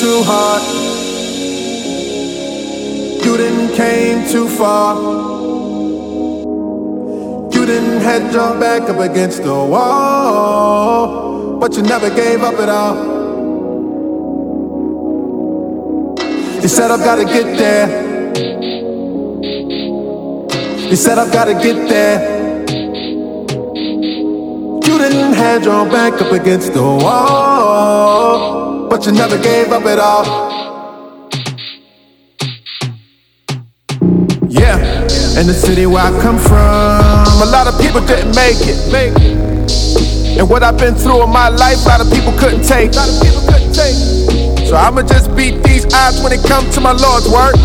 [0.00, 0.62] too hard.
[3.24, 4.96] You didn't came too far.
[7.54, 12.68] You didn't head your back up against the wall, but you never gave up at
[12.68, 13.14] all.
[16.62, 17.88] You said I've gotta get there.
[20.90, 22.18] You said I've gotta get there.
[24.86, 28.63] You didn't head your back up against the wall,
[28.96, 30.24] but you never gave up at all.
[34.48, 34.78] Yeah,
[35.34, 38.78] in the city where I come from, a lot of people didn't make it.
[40.38, 42.94] And what I've been through in my life, a lot of people couldn't take.
[42.94, 47.56] So I'ma just beat these odds when it comes to my Lord's work.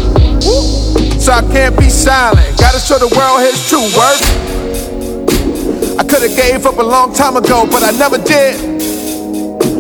[1.22, 2.58] So I can't be silent.
[2.58, 4.26] Gotta show the world his true worth.
[6.00, 8.79] I could've gave up a long time ago, but I never did.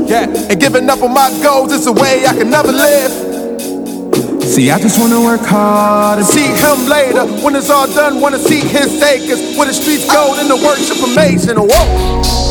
[0.09, 3.11] Yeah, and giving up on my goals is a way I can never live.
[4.41, 7.27] See, I just wanna work hard and see him later.
[7.43, 9.55] When it's all done, wanna see his acres.
[9.55, 11.57] Where the streets go, then the worship amazing.
[11.57, 12.48] Whoa.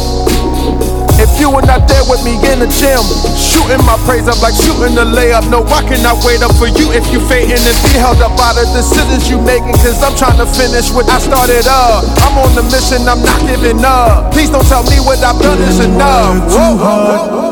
[1.39, 2.98] You were not there with me in the gym,
[3.39, 5.47] shooting my praise up like shooting the layup.
[5.50, 8.53] No, I cannot wait up for you if you fainting and be held up by
[8.58, 9.78] the decisions you making.
[9.78, 12.03] Cause I'm trying to finish what I started up.
[12.27, 14.33] I'm on the mission, I'm not giving up.
[14.34, 16.42] Please don't tell me what I've done is enough.
[16.50, 17.47] Whoa, whoa,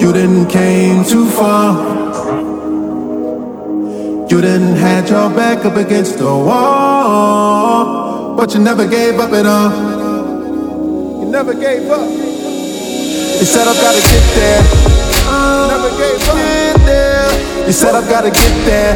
[0.00, 1.78] You didn't came too far.
[4.28, 9.46] You didn't had your back up against the wall, but you never gave up at
[9.46, 10.01] all.
[11.32, 12.10] Never gave up.
[12.10, 14.60] You said I've gotta get there.
[15.24, 16.36] Uh, never gave up.
[16.36, 17.32] Get there.
[17.66, 18.94] You said I've gotta get there.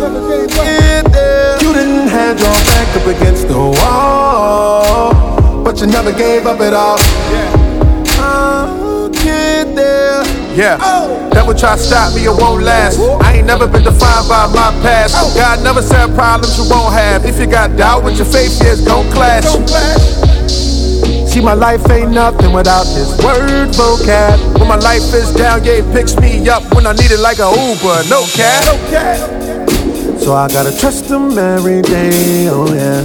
[0.00, 0.64] never gave up.
[0.64, 1.62] Get there.
[1.62, 5.14] You didn't have your back up against the wall,
[5.62, 6.98] but you never gave up at all.
[6.98, 7.52] Yeah.
[8.18, 10.24] Uh, get there.
[10.58, 10.78] Yeah.
[10.82, 11.30] Oh.
[11.30, 12.98] That would try to stop me, it won't last.
[13.22, 15.14] I ain't never been defined by my past.
[15.16, 15.32] Oh.
[15.36, 17.24] God never said problems you won't have.
[17.24, 19.44] If you got doubt, with your faith is gon' clash.
[21.30, 24.58] See, my life ain't nothing without this word vocab.
[24.58, 27.38] When my life is down, yeah, it picks me up when I need it like
[27.38, 28.02] a Uber.
[28.10, 28.66] No cab.
[28.66, 29.70] No cab.
[30.18, 33.04] So I gotta trust him every day, oh yeah.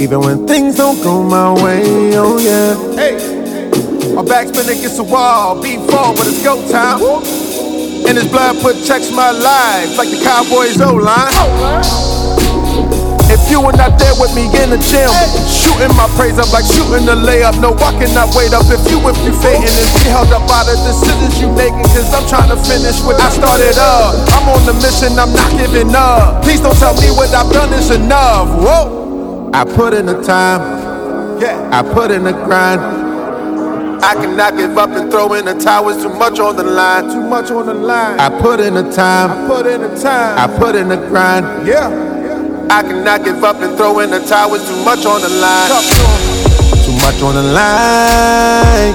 [0.00, 2.76] Even when things don't go my way, oh yeah.
[2.94, 7.02] Hey, my back's been against the wall, beat fall, but it's go time.
[8.06, 12.19] And his blood put checks my life, like the Cowboys O line.
[13.50, 15.10] You were not there with me in the gym,
[15.50, 17.58] shooting my praise up like shooting the layup.
[17.58, 20.62] No, I cannot wait up if you if you fading and be held up by
[20.62, 21.82] the decisions you making.
[21.90, 24.14] Cause I'm trying to finish what I started up.
[24.38, 26.46] I'm on the mission, I'm not giving up.
[26.46, 28.46] Please don't tell me what I've done is enough.
[28.62, 29.50] Whoa.
[29.52, 31.58] I put in the time, yeah.
[31.74, 32.80] I put in the grind.
[34.00, 35.90] I cannot give up and throw in the towel.
[35.90, 37.10] It's too much on the line.
[37.10, 38.18] Too much on the line.
[38.18, 39.30] I put in the time.
[39.30, 40.38] I put in the time.
[40.38, 41.66] I put in the grind.
[41.66, 42.19] Yeah.
[42.70, 44.54] I cannot give up and throw in the towel.
[44.54, 45.70] It's too much on the line.
[46.86, 48.94] Too much on the line.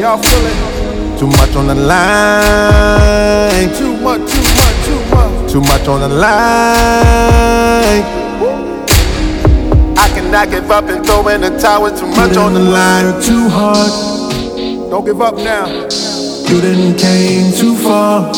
[0.00, 1.18] Y'all feel it?
[1.18, 3.68] Too much on the line.
[3.76, 5.52] Too much, too much, too much.
[5.52, 8.02] Too much on the line.
[9.98, 11.90] I cannot give up and throw in the towel.
[11.94, 13.20] Too much on the line.
[13.22, 13.92] Too hard.
[14.88, 15.68] Don't give up now.
[16.48, 18.32] You didn't came too far.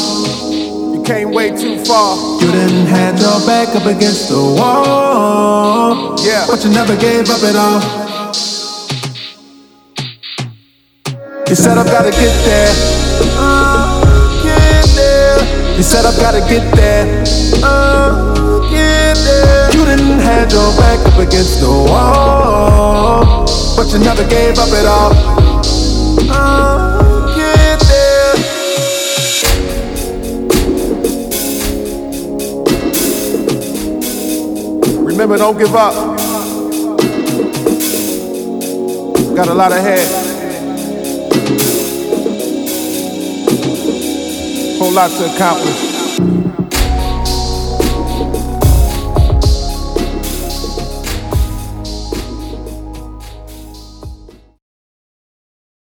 [1.04, 2.16] You came way too far.
[2.40, 6.16] You didn't had your back up against the wall.
[6.24, 6.46] Yeah.
[6.48, 7.80] But you never gave up at all.
[11.46, 12.72] You said I've gotta get there.
[13.36, 14.00] Uh,
[14.42, 15.76] get there.
[15.76, 17.22] You said I've gotta get there.
[17.62, 19.72] Uh, get there.
[19.76, 23.44] You didn't had your back up against the wall.
[23.76, 25.83] But you never gave up at all.
[35.24, 35.94] Remember, don't give up.
[39.34, 40.06] Got a lot ahead.
[44.78, 46.43] Whole lot to accomplish.